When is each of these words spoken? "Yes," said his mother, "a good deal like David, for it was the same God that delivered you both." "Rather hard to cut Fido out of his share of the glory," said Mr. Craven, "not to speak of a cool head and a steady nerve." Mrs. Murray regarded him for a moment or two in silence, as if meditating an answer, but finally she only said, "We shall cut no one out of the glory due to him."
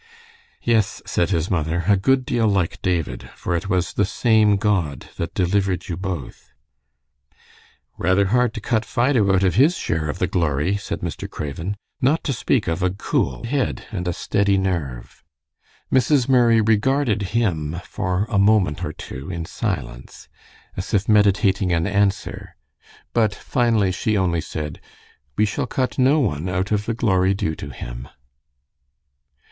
"Yes," 0.63 1.03
said 1.05 1.29
his 1.29 1.51
mother, 1.51 1.83
"a 1.87 1.95
good 1.95 2.25
deal 2.25 2.47
like 2.47 2.81
David, 2.81 3.29
for 3.35 3.55
it 3.55 3.69
was 3.69 3.93
the 3.93 4.03
same 4.03 4.55
God 4.55 5.07
that 5.17 5.35
delivered 5.35 5.89
you 5.89 5.95
both." 5.95 6.53
"Rather 7.99 8.25
hard 8.33 8.55
to 8.55 8.59
cut 8.61 8.83
Fido 8.83 9.31
out 9.31 9.43
of 9.43 9.53
his 9.53 9.77
share 9.77 10.09
of 10.09 10.17
the 10.17 10.25
glory," 10.25 10.75
said 10.75 11.01
Mr. 11.01 11.29
Craven, 11.29 11.77
"not 12.01 12.23
to 12.23 12.33
speak 12.33 12.67
of 12.67 12.81
a 12.81 12.89
cool 12.89 13.43
head 13.43 13.85
and 13.91 14.07
a 14.07 14.11
steady 14.13 14.57
nerve." 14.57 15.23
Mrs. 15.93 16.27
Murray 16.27 16.61
regarded 16.61 17.21
him 17.37 17.79
for 17.87 18.25
a 18.27 18.39
moment 18.39 18.83
or 18.83 18.93
two 18.93 19.29
in 19.29 19.45
silence, 19.45 20.27
as 20.75 20.95
if 20.95 21.07
meditating 21.07 21.71
an 21.71 21.85
answer, 21.85 22.55
but 23.13 23.35
finally 23.35 23.91
she 23.91 24.17
only 24.17 24.41
said, 24.41 24.81
"We 25.37 25.45
shall 25.45 25.67
cut 25.67 25.99
no 25.99 26.19
one 26.19 26.49
out 26.49 26.71
of 26.71 26.87
the 26.87 26.95
glory 26.95 27.35
due 27.35 27.53
to 27.57 27.69
him." 27.69 28.07